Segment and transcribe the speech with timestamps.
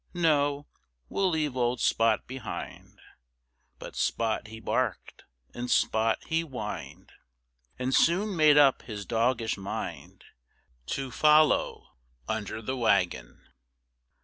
[0.15, 0.65] No,
[1.09, 2.99] we'll leave old Spot behind,"
[3.77, 7.11] But Spot he barked and Spot he whined,
[7.77, 10.23] And soon made up his doggish mind
[10.87, 11.89] To follow
[12.27, 13.47] under the wagon.